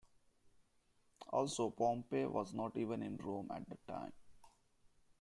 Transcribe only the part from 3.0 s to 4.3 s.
in Rome at the time.